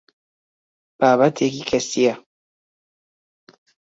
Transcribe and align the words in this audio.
بابەتێکی 0.99 1.63
کەسییە. 1.69 2.15